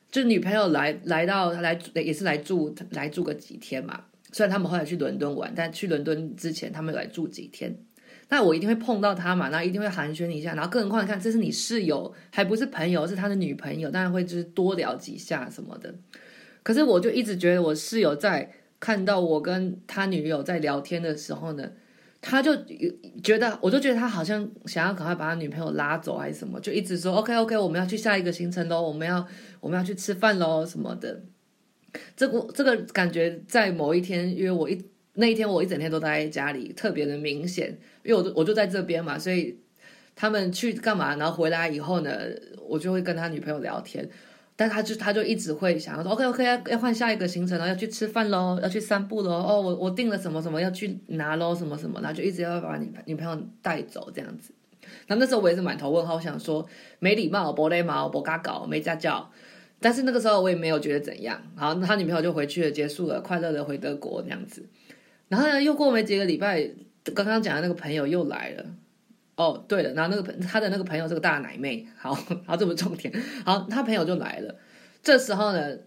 [0.09, 4.05] 就女朋友来来到他来也是来住来住个几天嘛。
[4.31, 7.77] 虽然他们后来去伦敦玩，但去伦敦之前他们来住几天。
[8.27, 15.93] 那我一定会碰到他嘛，然后一定会寒暄一下，然后更何况看这是你室友，还不是朋友，是他的女朋友，当然会就是多聊几下什么的。
[16.63, 21.71] 可是我就一直觉得我室友在看到我跟他女友在聊天的时候呢，
[22.19, 22.55] 他就
[23.23, 29.25] 觉得，我就觉得他好像想要赶快把他女朋友拉走还是什么，就一直说 OK OK，我们要去下一个行程喽，我们要
[29.59, 31.21] 我们要去吃饭喽什么的。
[32.17, 34.83] 这个这个感觉在某一天，因为我一。
[35.15, 39.57] 那一天我一整天都待在家里，特别的明显，因为我就我就在这边嘛，所以
[40.15, 42.11] 他们去干嘛，然后回来以后呢，
[42.67, 44.07] 我就会跟他女朋友聊天，
[44.55, 54.53] 但他就他就一直会想要说，OK OK 要要换下一个行程了，要去吃饭喽，要去散步喽，哦，我我订了什么什么要去拿喽，什么什么，然后就一直要把女女朋友带走这样子。
[55.07, 56.67] 那那时候我也是满头问号，我想说
[56.99, 59.31] 没礼貌，不礼貌，不嘎搞，没家教。
[59.79, 64.65] 但是那个时候我也没有觉得怎样，好，那他女朋友就回去了，结束了，快乐的回德国那样子。
[65.27, 66.69] 然后呢，又过没几个礼拜，
[67.13, 68.65] 刚刚讲的那个朋友又来了。
[69.35, 72.13] 哦，对了，然后那个朋他的那个朋友是个大奶妹，好，
[72.47, 74.55] 好，这么重点，好，他朋友就来了。
[75.03, 75.77] 这时候呢，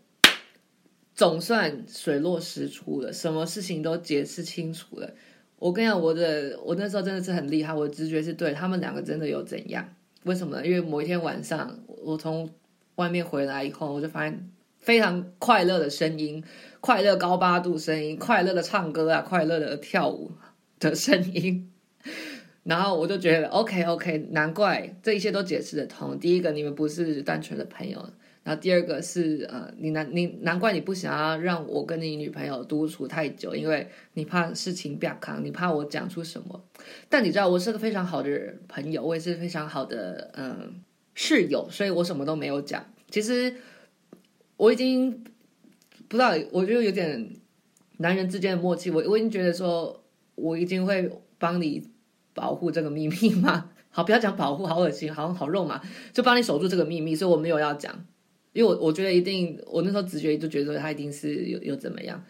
[1.15, 5.11] 总算水落石出了，什么事情都解释清楚了。
[5.59, 9.89] 我跟你讲，我的我那时候真的是很厉害，我的直觉是对，他们两个真的有怎样？
[10.25, 10.67] 为什么呢？
[10.67, 12.51] 因为某一天晚上，我从
[12.97, 16.45] 外面回来以后，我就发现非常快乐的声音。
[16.81, 20.31] 快乐高八度声音，快乐的唱歌啊，快乐的跳舞
[20.79, 21.71] 的声音，
[22.63, 26.19] 然后我就觉得 OK OK，难怪这一切都解释得通。
[26.19, 27.99] 第一个，你们不是单纯的朋友；
[28.45, 36.65] 然后第二个是呃，你难你难怪你不想要让我跟你女朋友独处太久，因为你怕事情变康，你怕我讲出什么。
[37.09, 40.81] 但你知道，我是个非常好的朋友，我也是非常好的嗯、
[41.15, 42.85] 室友，所以我什么都没有讲。
[43.11, 43.57] 其实
[44.57, 45.25] 我已经。
[46.09, 47.31] 不知道，我就有点
[47.99, 48.91] 男人之间的默契。
[48.91, 50.03] 我我已经觉得说，
[50.35, 51.91] 我已经会帮你
[52.35, 53.71] 保护这个秘密嘛。
[53.91, 55.81] 好，不要讲保护，好恶心，好好肉麻，
[56.13, 57.15] 就帮你守住这个秘密。
[57.15, 58.07] 所以我没有要讲，
[58.53, 62.25] 因为我我觉得一定，我那时候直觉就觉得他一定是有有怎么样。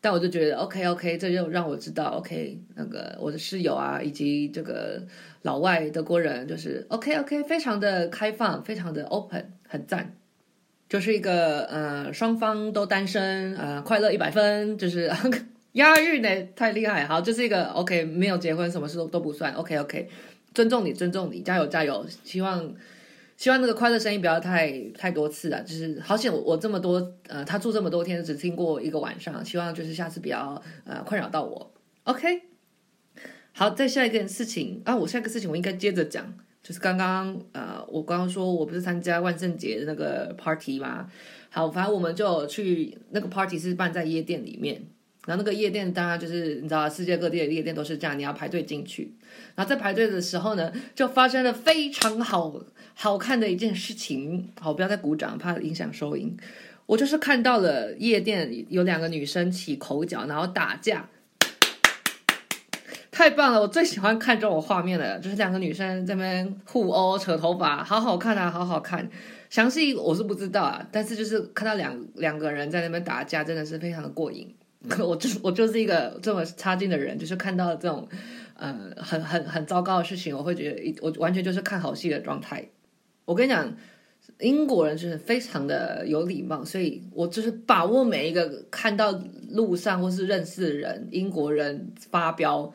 [0.00, 5.06] 但我就觉得 OK OK，这就让我知道 OK，那个我的室友啊，以及这个
[5.42, 10.16] 老外德国人，就是 OK OK，非常的开放，非常的 open，很赞。
[10.90, 15.08] 就是一个呃，双方都单身，呃，快乐一百分，就是
[15.74, 17.06] 押韵呢，太厉害。
[17.06, 19.52] 好，就是一个 OK，没有结婚，什么事都都不算。
[19.52, 20.08] OK OK，
[20.52, 22.04] 尊重你，尊重你，加油加油。
[22.24, 22.74] 希望
[23.36, 25.60] 希望那个快乐声音不要太太多次啊。
[25.60, 31.72] 就是好险我我这么多呃，他住这么多天只听过一个晚上，希望就是下次不要呃困扰到我。
[32.02, 32.42] OK，
[33.52, 36.34] 好，再下一件事情啊，我下一个事情我应该接着讲。
[36.62, 41.10] 就是刚刚呃，我刚刚说我不是参加万圣节的那个 party 吗？
[41.48, 44.74] 好，反正我们就去那个 party 是办在夜店里面，
[45.26, 49.12] 然后那个夜店当然就是你知道，世界各地的夜店都是这样，你要排队进去。
[49.54, 52.62] 然后在排队的时候呢，就发生了非常好
[52.94, 54.50] 好看的一件事情。
[54.60, 56.36] 好，不要再鼓掌，怕影响收音。
[56.86, 61.08] 我就是看到了夜店有两个女生起口角，然后打架。
[63.20, 63.60] 太棒了！
[63.60, 69.06] 我最喜欢看这种画面了，就是两个女生在那边互殴、扯头发，好好看啊，好好看。
[69.50, 74.48] 详细我是不知道啊，但是就是看到两两个人在那边打架，真的是非常的过瘾。
[74.98, 78.08] 我 就我就是一个这么差劲的人，就是看到这种
[78.54, 82.66] 呃很很很糟糕的事情，我会觉得我完全就是看好戏的状态。
[83.26, 83.70] 我跟你讲，
[84.38, 89.12] 英国人就是非常的有礼貌，所以我就是把握每一个看到
[89.50, 92.72] 路上或是认识的人，英国人发飙。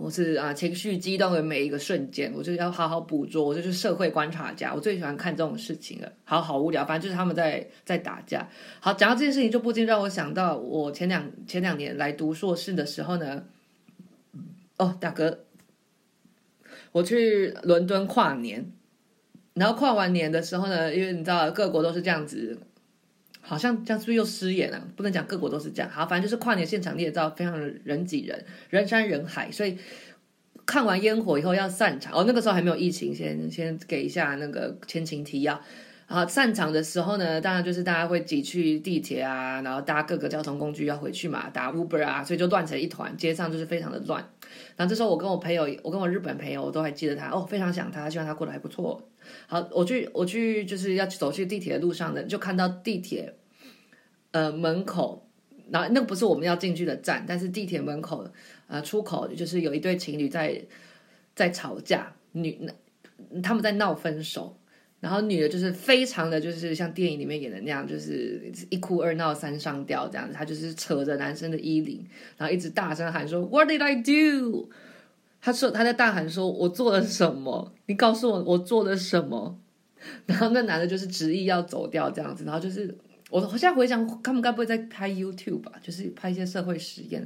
[0.00, 3.44] 我是啊，情绪激动的每一个瞬间，我就要好好捕捉。
[3.44, 6.12] 我就是社会观察家，我最喜欢看这种事情了。
[6.22, 8.48] 好好无聊，反正就是他们在在打架。
[8.78, 13.42] 好，讲到这件事情，就不禁让我想到我前两前两年来读硕士的时候呢。
[14.76, 15.40] 哦，大哥，
[16.92, 18.70] 我去伦敦跨年，
[19.54, 22.56] 然后跨完年的时候呢，因为你知道各国都是这样子，
[23.48, 24.80] 好像这样是不是又失言了？
[24.94, 25.90] 不能讲各国都是这样。
[25.90, 29.78] 好，反正就是跨年现场你也知道，非常人挤人，人山人海，所以。
[30.66, 35.58] 看完烟火以后要散场哦，那个时候还没有疫情，先先给一下那个前情提要。
[36.06, 44.22] 啊，散场的时候呢，当然就是大家会挤去地铁啊，然后搭各个交通工具要回去嘛，打 Uber 啊，所以就乱成一团，街上就是非常的乱。
[44.76, 49.08] 然后这时候我跟我朋友，我跟我日本朋友，我都还记得他哦，非常想他，希望他过得还不错。
[49.46, 53.34] 好，我去我去就是要走去地铁的路上呢，就看到地铁
[54.32, 55.24] 呃门口。
[55.70, 58.26] 然后那不是我们要进去的站，但是地铁门口，
[58.68, 60.64] 呃，出口就是有一对情侣在
[61.34, 62.58] 在吵架，女
[63.42, 64.56] 他们在闹分手，
[65.00, 72.02] 然后女的就是非常的就是像电影里面演的那样，就是一哭二闹三上吊这样子，她就是扯着男生的衣领，
[72.38, 74.70] 然后一直大声喊说 What did I do？
[75.42, 77.74] 他说他在大喊说，我做了什么？
[77.84, 79.60] 你告诉我我做了什么？
[80.24, 82.96] 然后那男的就是执意要走掉这样子，然后就是。
[83.30, 85.72] 我我现在回想，他们该不会在拍 YouTube 吧？
[85.82, 87.20] 就是拍一些社会实验，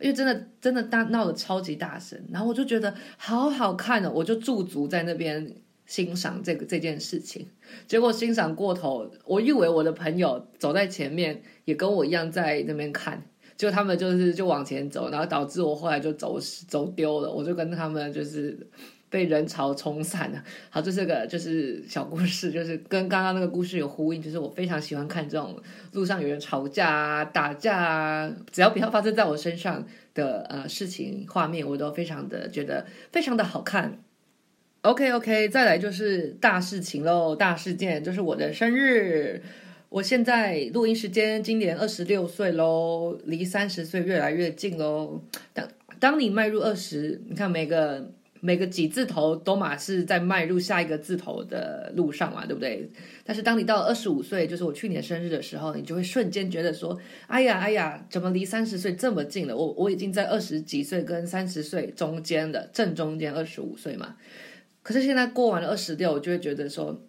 [0.00, 5.52] 因为真的真的大闹得超级大声，然后我就觉得好好看哦，我就驻足在那边
[5.86, 7.48] 欣赏这个这件事情。
[7.86, 13.22] 结果欣赏过头，我以为我的朋友走在前面也跟我一样在那边看，
[13.56, 18.68] 就他们就是就往前走，然后导致我后来就走走丢了，我就跟他们就是。
[19.10, 20.42] 被人潮冲散了。
[20.70, 24.22] 好，这是个就是小故事，就是跟刚刚那个故事有呼应。
[24.22, 25.60] 就是我非常喜欢看这种
[25.92, 33.98] 路上有人吵架啊、打架啊，只要不要发生在我身上的呃事情画面，我都非常的觉得非常的好看。
[34.82, 39.42] OK OK，再来就是大事情喽，大事件就是我的生日。
[39.88, 45.20] 我现在录音时间今年二十六岁喽，离三十岁越来越近喽。
[45.52, 45.68] 当
[45.98, 48.12] 当你迈入二十，你看每个。
[48.40, 52.90] 每个几字头都嘛是在迈入下一个字头的路上嘛，对不对？
[53.22, 56.98] 但是当你到二十五岁，就是我去年生日的时候，你就会瞬间觉得说
[57.28, 59.54] ：“哎呀，哎呀，怎么离三十岁这么近了？
[59.54, 64.16] 我我已经在二十几岁跟三十岁中间的正中间，二十五岁嘛。
[64.82, 67.02] 可是现在过完了二十六，我就会觉得说，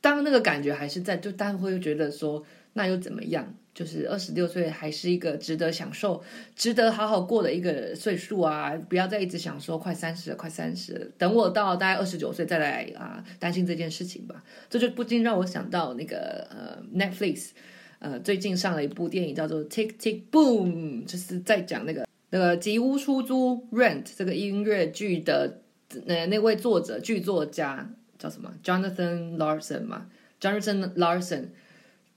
[0.00, 8.74] 当那个感觉还是在，就大家会觉得说，那又怎么样？”就是二十六岁还是一个值得享受、值得好好过的一个岁数啊！
[8.88, 14.42] 不要再一直想说快三十了，快三十，等我到大概二十九岁再来啊担心这件事情吧。
[14.70, 17.50] 这就不禁让我想到那个呃 Netflix，
[17.98, 25.60] 呃最近上了一部电影叫做《Tick Tick Boom》，就是在讲那个那个吉屋出租 Rent 这个音乐剧的
[26.06, 30.06] 那那位作者剧作家叫什么 Jonathan Larson 嘛
[30.40, 31.48] ，Jonathan Larson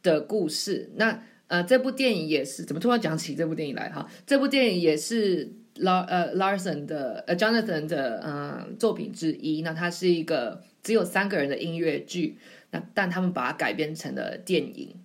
[0.02, 1.22] 的故事那。
[1.50, 4.08] 呃，这部电影也是怎么突然讲起这部电影来哈？
[4.28, 9.64] 这部电影也是拉呃 Larson 的呃 Jonathan 的呃作品之一。
[9.64, 12.38] 那它是一个只有三个人的音乐剧，
[12.70, 14.96] 那但他们把它改编成了电影。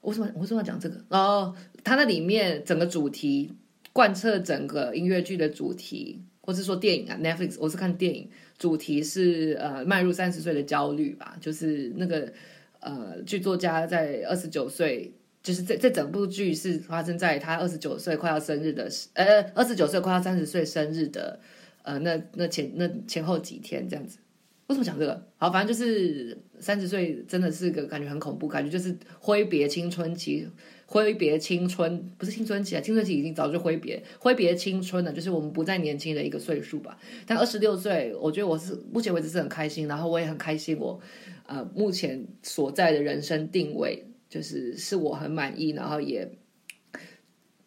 [0.00, 1.04] 为什么我为什么要讲这个？
[1.10, 3.52] 哦，它那里面整个主题
[3.92, 12.32] 贯彻整个音乐剧的主题，或是说电影啊，Netflix 我是看电影，主题是呃迈入三十岁的焦虑吧，就是那个
[12.80, 15.12] 呃剧作家在二十九岁。
[15.46, 21.38] 就是这这整部剧是发生在他二十九岁快要生日的时，呃，二十九岁快要三十岁生日的，
[21.84, 24.18] 呃，那那前那前后几天这样子。
[24.66, 25.24] 为什么讲这个？
[25.36, 30.48] 好，反正就是三十岁真的是个感觉很恐怖，感觉就是挥别青春期，
[30.86, 36.98] 挥别青春不是青春期啊，青春期已经早就挥别，挥别青春了，就是我们不再年轻的一个岁数吧。
[37.24, 40.98] 但二十六岁，我觉得我是目前为止是很开心，然后我也很开心，我
[41.46, 44.04] 呃目前所在的人生定位。
[44.28, 46.30] 就是是我很满意，然后也，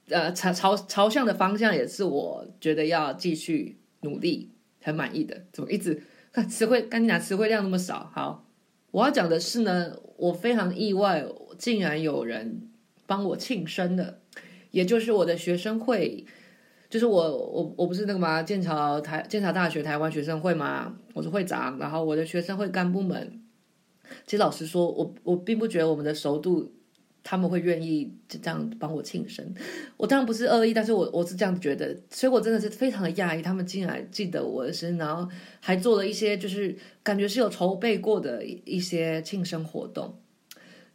[0.09, 4.51] 呃，朝朝朝向的方向也是我觉得要继续努力
[4.83, 5.45] 很满意的。
[5.51, 6.81] 怎么一直看词汇？
[6.81, 8.11] 赶紧拿词汇量那么少。
[8.13, 8.45] 好，
[8.91, 11.25] 我要讲的是呢，我非常意外，
[11.57, 12.69] 竟然有人
[13.05, 14.19] 帮我庆生的，
[14.71, 16.25] 也就是我的学生会，
[16.89, 18.43] 就是我我我不是那个嘛？
[18.43, 20.97] 剑桥台剑桥大学台湾学生会嘛？
[21.13, 23.38] 我是会长，然后我的学生会干部们。
[24.25, 26.71] 其实老实说，我我并不觉得我们的熟度，
[27.23, 29.53] 他们会愿意就这样帮我庆生。
[29.97, 40.17] 我当然不是恶意，但是我我是这样觉得，所以我真的是非常的讶异，他们竟然记得我的生日，然后还做了一些就是感觉是有筹备过的一些庆生活动。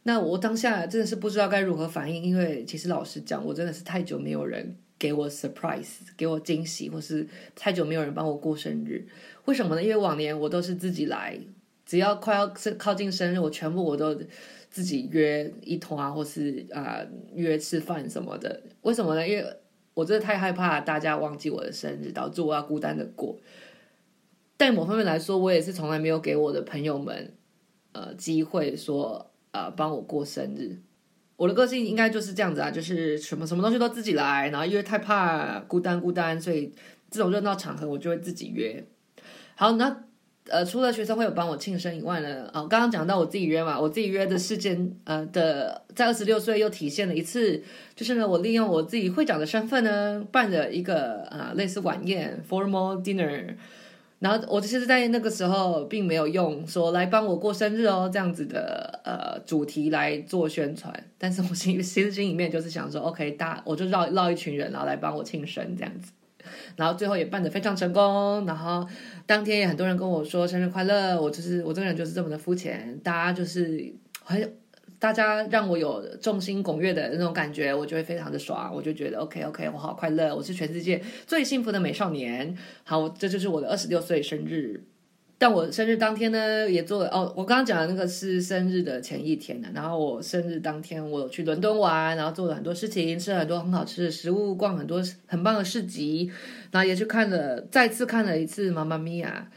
[0.03, 9.07] 那我当下真的是不知道该如何反应，因为其实老实讲，我真的是太久没有人给我 surprise，给我惊喜，或是太久没有人帮我过生日。
[9.45, 9.81] 为什么呢？
[9.81, 11.39] 因为往年我都是自己来。
[11.85, 14.15] 只要快要是靠近生日，我全部我都
[14.69, 18.61] 自己约一通啊，或是啊、约吃饭什么的。
[18.81, 19.27] 为什么呢？
[19.27, 19.45] 因为
[19.93, 23.37] 我真的太害怕大家忘记我的生日，导致我要孤单的过。
[24.57, 27.33] 但某方面来说，我也是从来没有给我的朋友们
[27.91, 30.77] 呃机会说呃帮我过生日。
[31.37, 36.73] 我的个性应该就是这样子啊，就是什么什么东西都自己来，然后因为太怕孤单孤单，所以
[37.11, 38.85] 这种热闹场合我就会自己约。
[39.55, 40.05] 好，那
[40.49, 47.63] 呃除了学生会有帮我庆生以外呢，啊、哦、刚刚讲到我自己约嘛，我自己约的事件呃的在二十六岁又体现了一次，
[47.95, 53.55] 就是呢我利用我自己会长的身份呢办了一个啊、呃、类似晚宴 formal dinner。
[54.19, 66.11] 然后我其实，在那个时候并没有用说来帮我过生日哦这样子的呃主题来做宣传，但是我心其实心里面就是想说，OK，大我就绕绕一群人，然后来帮我庆生这样子，
[66.75, 68.87] 然后最后也办得非常成功，然后
[69.25, 74.53] 当天也很多人跟我说生日快乐，我就是我这个人就是这么的肤浅，大家就是很。
[74.97, 82.57] 大家让我有众星拱月的那种感觉，我就会非常的爽，我就觉得 OK OK，我好快乐，我是全世界最幸福的美少年。
[82.83, 84.85] 好，这就是我的二十六岁生日。
[85.37, 89.67] 但我生日当天呢，也做了哦，我刚刚讲的那个是生日的前一天呢。
[89.73, 96.31] 然后我生日当天，我去伦敦玩，然后做了很多事情，吃了很多很好吃的食物，逛很多很棒的市集，
[96.71, 99.49] 然后也去看了，再次看了一次《妈妈咪呀》。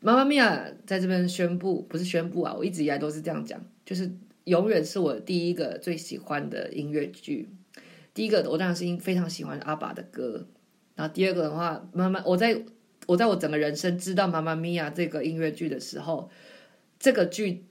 [0.00, 4.10] 妈妈咪呀，在这边宣布，不是宣布啊，我一直以来都是这样讲，就是。
[4.44, 7.50] 永远是我第一个最喜欢的音乐剧。
[8.14, 10.46] 第一个，我当然是非常喜欢阿爸的歌。
[10.94, 12.58] 然后第二个的话，妈妈，我在
[13.08, 16.30] 我在我整个人生知道《妈妈咪呀》这个音乐剧的时候，
[17.00, 17.64] 这个剧。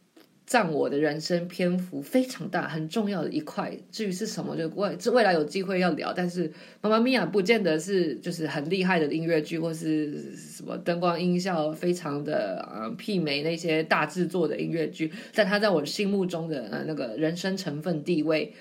[0.48, 3.78] 占我的人生篇幅非常大，很重要的一块。
[3.92, 6.14] 至于是什么，就未这未来有机会要聊。
[6.14, 18.54] 但是《妈妈咪呀》不见得是就是很厉害的音乐剧，或是什么灯光音效非常的呃媲美那些大制作的音乐剧，但它在我心目中的呃那个人生成分地位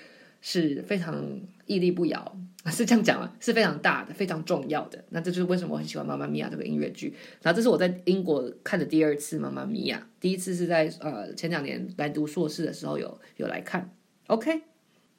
[0.49, 2.37] 是非常屹立不摇。
[2.71, 5.01] 是这样讲啊，是非常大的，非常重要的。
[5.11, 7.13] 那这就是为什么我很喜欢《妈妈咪呀》这个音乐剧。
[7.41, 13.89] 然后这是我在英国看的第二次《妈妈咪呀》，第一次是在呃前两年来读硕士的时候有有来看。
[14.27, 14.61] OK，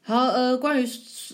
[0.02, 0.86] 好，呃，关于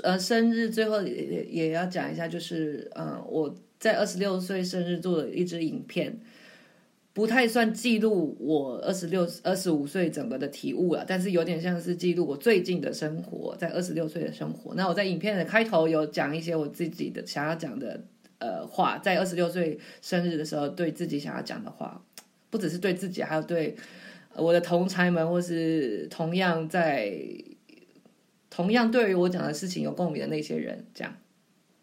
[0.04, 6.20] 呃生日，最后也也要讲一下，就是呃我在二十六岁生日做了一支影片。
[7.14, 14.74] 不太算记录我二十六、二十五岁整个的体悟了，但是有点像是记录我最近的生活，在二十六岁的生活。
[14.74, 18.02] 那我在影片的开头有讲一些我自己的想要讲的
[18.40, 22.04] 呃话，在二十六岁生日的时候对自己想要讲的话，
[22.50, 23.76] 不只是对自己，还有对
[24.34, 27.16] 我的同侪们，或是同样在
[28.50, 31.14] 同样对于我讲的事情有共鸣的那些人，这样。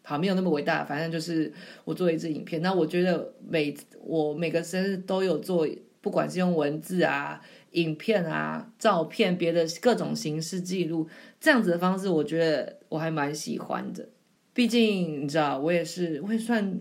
[0.04, 1.52] 好，没有那么伟大，反正就是
[1.84, 2.60] 我做一支影片。
[2.60, 5.66] 那我觉得每我每个生日都有做，
[6.00, 11.08] 不管是用文字啊、影片啊、照片、别的各种形式记录，
[11.40, 14.08] 这样子的方式，我觉得我还蛮喜欢的。
[14.52, 16.80] 毕竟你知道，我也是会算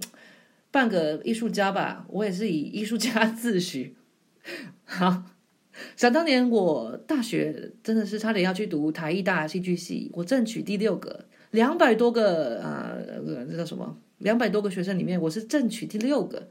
[0.71, 3.91] 半个艺术家吧，我也是以艺术家 自诩。
[4.83, 5.23] 好，
[5.95, 11.25] 想当年我大学真的是差点要去读台艺大戏剧系，我正取第六个。
[11.51, 12.95] 两百多个啊，
[13.49, 13.97] 这叫什么？
[14.17, 16.49] 两百多个学生里面，我是正取第六个。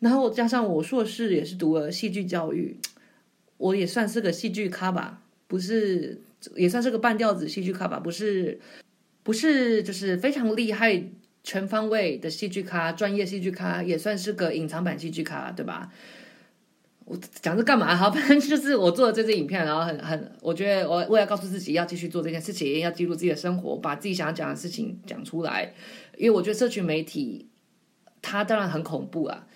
[0.00, 2.76] 然后加上我硕士也是读了戏剧教育，
[3.56, 6.20] 我也算是个戏剧咖吧，不是
[6.54, 8.60] 也算是个半吊子戏剧咖吧，不是
[9.22, 11.02] 不是就是非常厉害
[11.42, 15.90] 全方位的戏剧咖，专业戏剧咖，也算是个隐藏版戏剧咖，对吧？
[17.06, 17.94] 我讲这干嘛？
[17.94, 25.72] 好，反正就是我做了这支影片，然后很很，我觉得我我要告诉自己要继续做这件事情，要记录自己的生活，把自己想要讲的事情讲出来。
[26.18, 27.46] 因为我觉得社群媒体
[28.20, 29.46] 它当然很恐怖啊，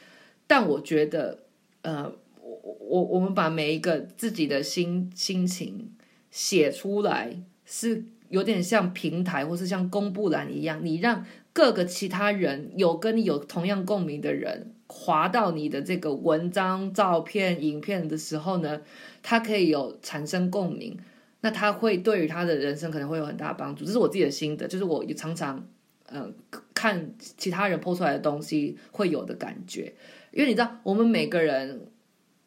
[0.46, 1.40] 但我觉得
[1.82, 5.90] 呃，我我我们把每一个自己的心心情
[6.30, 14.72] 写出来，是有点像平台或是像公布栏一样，你让各个其他人有跟你有同样共鸣的人。
[14.92, 18.80] 滑到你的这个文章、照片、影片的时候呢，
[19.22, 20.98] 他可以有产生共鸣，
[21.42, 23.84] 那他会对于他的人生可能会有很大帮助。
[23.84, 25.64] 这是我自己的心得，就是我也常常
[26.08, 29.94] 嗯、呃、看其他人 po 出来的东西会有的感觉，
[30.32, 31.86] 因为你知道，我们每个人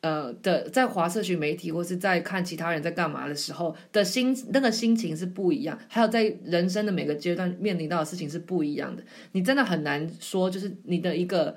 [0.01, 9.01] 呃的在华社群媒体或是在看其他人在干嘛的时候的心那个心情是不一样，还有在人生的每个阶段面临到的事情是不一样的。
[9.32, 11.56] 你真的很难说，就是你的一个。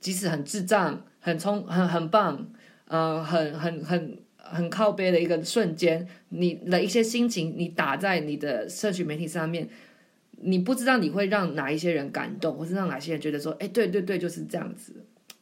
[0.00, 2.48] 即使很智障、很冲、很很棒，
[2.86, 9.68] 呃，很很很很靠背的一个瞬间，你的一些心情，你打在你的社群媒体上面，
[10.40, 14.94] 你不知道你会让哪一些人感动，或是让哪些人觉得说，哎，对对对，就是这样子。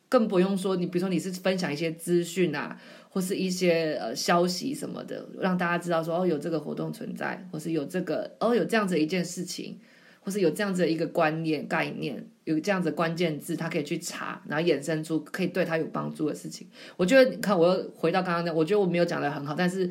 [0.09, 9.79] 更不用说你，比如说你是分享一些资讯啊，或是一些呃消息什么的，让大家知道说，哦，有这个活动存在，或是有这个，哦，有这样子一件事情。
[10.27, 16.67] 或是有这样子的一个观念概念，有这样子的关键字，他可以去查，然后衍生出可以对他有帮助的事情。
[16.97, 19.89] 我觉得你看，我又回到刚刚那，我觉得我没有讲得很好，但是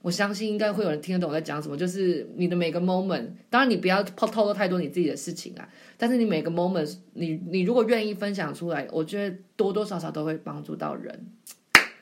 [0.00, 1.76] 我相信应该会有人听得懂我在讲什么。
[1.76, 11.26] 就是你的每个 moment，当然你不要透透露太多你自己的事情啊，但是你每个 moment，你你如果愿意分享出来，我觉得多多少少都会帮助到人。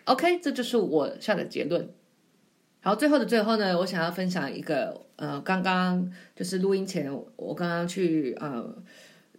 [0.05, 1.91] OK，这就是我下的结论。
[2.87, 8.65] 然后最后的最后呢，我想要分享一个，呃，刚刚就是录音前，我刚刚去呃，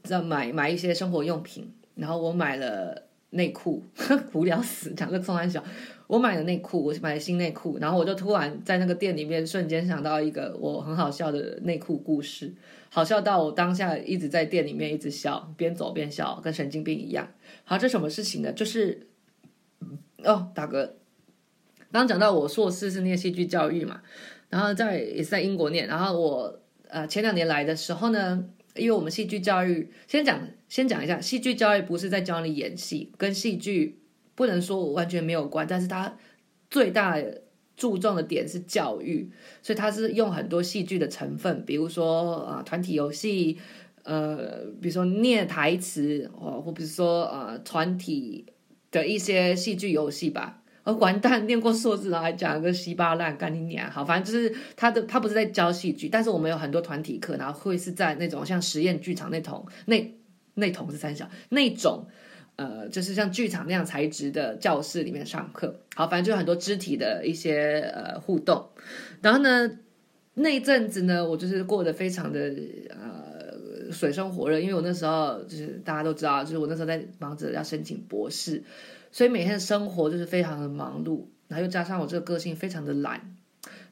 [0.03, 3.81] 在买买一些生活用品，然后我买了内裤，
[4.33, 5.63] 无聊死，讲个宋安小，
[6.07, 12.53] 我买了内裤，我买了新内裤，然后我就突然在那个店里面瞬间想到一个我很好笑的内裤故事，
[12.89, 17.25] 好笑到我当下一直在店里面一直笑，边走边笑，跟神经病一样。
[17.63, 18.51] 好，这什么事情呢？
[18.51, 19.07] 就是，
[20.25, 20.96] 哦，大哥。
[21.91, 24.01] 刚讲到我硕士是念戏剧教育嘛，
[24.49, 26.59] 然后在也是在英国念，然后我
[26.89, 28.43] 呃前两年来的时候呢，
[28.75, 33.99] 因为我们戏剧教育先讲先讲一下，戏剧教育不是在教你演戏，跟戏剧
[34.35, 36.17] 不能说完全没有关，但是它
[36.69, 37.17] 最大
[37.75, 39.31] 注重的点是教育，
[39.61, 43.57] 所以它是用很多戏剧的成分，比如说啊、呃、团体游戏，
[44.03, 48.45] 呃比如说念台词哦，或比如说呃团体
[48.91, 50.61] 的一些戏剧游戏吧。
[50.93, 53.91] 完蛋，念过硕士然后还讲个稀巴烂，干你娘！
[53.91, 60.15] 好，反正就是他的，他不是在教戏剧，但是我们有很多团体课，然后会是在那种像实验剧场那种那
[60.53, 62.07] 那种是三小那种，
[62.55, 65.81] 呃，就是像剧场那样材质的教室里面上课。
[65.93, 68.69] 好，反正就有很多肢体的一些呃互动。
[69.21, 69.69] 然后呢，
[70.35, 72.53] 那一阵子呢，我就是过得非常的
[72.89, 78.63] 呃水深火热，因为我那时候就是大家都知道，就是我那时候在忙着要申请博士。
[79.17, 83.35] 所以每天的生活就是非常的忙碌，然后又加上我这个个性非常的懒，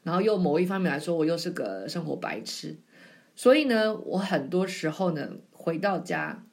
[0.04, 2.76] 然后又某一方面来说，我又是个生活白痴，
[3.34, 6.44] 所以呢，我很多时候呢回到家，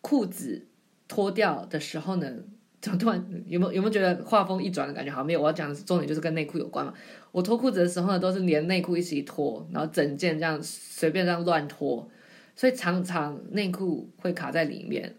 [0.00, 0.66] 裤子
[1.06, 2.28] 脱掉的时候呢，
[2.82, 5.12] 怎么突然有没有有没有觉得画风一转的感觉？
[5.12, 6.92] 好，没有，我要讲的重点就是跟内裤有关嘛。
[7.30, 12.10] 我脱裤子的时候呢，都是连内裤一起脱，然后整件这样随便这样乱脱，
[12.56, 15.14] 所以常常内裤会卡在里面。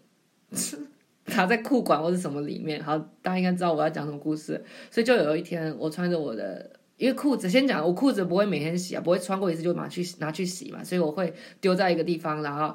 [1.28, 4.63] 卡在裤管或是什么里面，好，大家应该知道我要讲什么故事。
[4.89, 12.73] 所以就有一天，我穿着我的，因为裤子先讲，我裤子不会每天洗啊，不会穿过一次就拿去拿去洗嘛，所以我会丢在一个地方，然后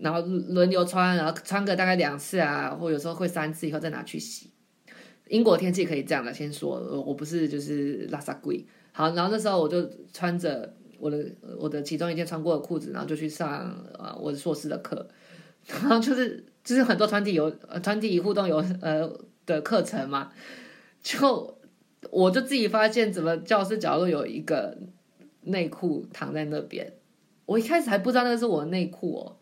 [0.00, 4.50] 然后轮流穿，然后穿个大概两次啊，或有时候会三次以后再拿去洗。
[5.28, 8.66] 英国天气可以这样的，先说，我不是就是拉萨贵。
[8.90, 11.24] 好，然后那时候我就穿着我的
[11.58, 15.08] 我的其中一件穿过的裤子，然后就去上呃我的硕士的课，
[15.68, 16.44] 然后就是。
[16.64, 19.10] 就是很多团体有团体互动有呃
[19.44, 20.30] 的课程嘛，
[21.02, 21.58] 就
[22.10, 24.78] 我就自己发现，怎么教室角落有一个
[25.42, 26.92] 内裤躺在那边，
[27.46, 29.36] 我一开始还不知道那个是我的内裤哦，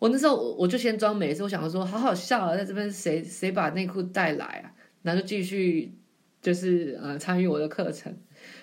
[0.00, 5.94] 我那时候我就先装没事，我想说好好笑啊，在这边谁谁把内裤带来啊，然后就继续
[6.40, 8.12] 就是呃参与我的课程，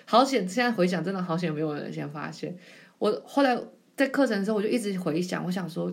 [0.04, 2.54] 好险，现在回想真的好险没有人先发现，
[2.98, 3.58] 我后来
[3.96, 5.90] 在课程的时候我就一直回想，我想说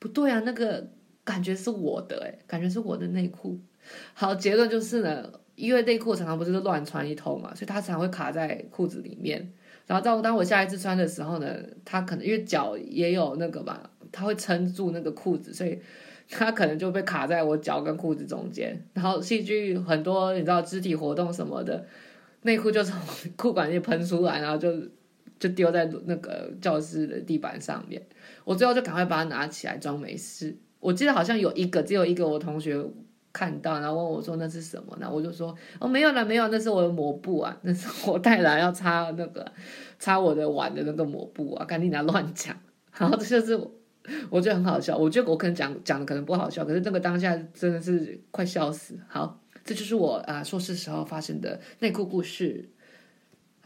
[0.00, 0.88] 不对啊，那个。
[1.28, 3.60] 感觉是我的哎，感觉是我的内裤。
[4.14, 9.52] 好，结论就是呢，因为内裤常常不是都乱穿一通嘛，所以它常常会卡在裤子里面。
[9.86, 11.54] 然后当当我下一次穿的时候呢，
[11.84, 15.78] 它可能因为脚也有那个嘛，它会撑住那个裤子，所以
[16.30, 18.82] 它可能就被卡在我脚跟裤子中间。
[18.94, 21.86] 然后戏剧很多你知道肢体活动什么的，
[22.42, 22.98] 内裤就从
[23.36, 24.72] 裤管里喷出来，然后就
[25.38, 28.00] 就丢在那个教室的地板上面。
[28.44, 30.56] 我最后就赶快把它拿起来装没事。
[30.80, 32.82] 我记得好像有一个，只有一个我同学
[33.32, 34.96] 看到，然后问我说那是什么？
[35.00, 39.50] 然后我就说哦，没有了，没有，那是我的抹布啊， 那是我带来要擦那个
[39.98, 42.56] 擦我的碗的那个抹布啊，赶紧拿乱讲。
[42.96, 43.60] 然后这就是
[44.30, 48.98] 我觉得很好笑，我觉得我可能讲讲的可能不好笑，可是那个当下真的是快笑死。
[49.08, 52.68] 好，这就是我啊硕士时候发生的内裤故事。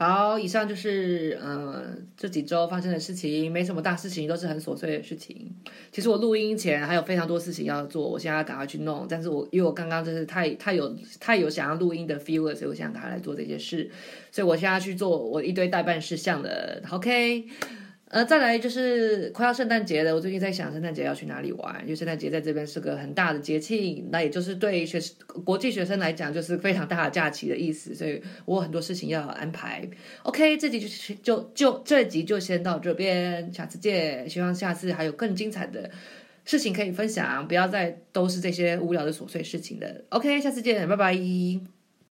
[0.03, 5.49] 好，以上就是嗯这几周发生的事情，没什么大事情，都是很琐碎的事情。
[5.93, 9.07] 其实我录音前还有非常多事情要做，我现在要赶快去弄。
[9.09, 13.89] 但是我因为我刚刚就是太太有太有想要录音的 feel 了，所以我现在赶快来做这些事。
[14.33, 16.83] 所以我现在去做我一堆代办事项的。
[16.91, 17.47] OK。
[18.13, 25.01] 呃，再来就是快要圣诞节了，我最近在想圣诞节要去哪里玩，因为圣诞节在这边是个很大的节庆，那也就是对学
[25.47, 29.89] 国际学生来讲就是非常大的假期的意思，所以我有很多事情要安排。
[30.25, 30.87] OK，这集就
[31.23, 35.91] 就就这集就先到这边，下次见，希望下次还有更精彩的
[36.45, 40.05] 事情可以分享，不要再都是这些无聊的琐碎事情的。
[40.11, 41.82] OK，下次见，拜拜。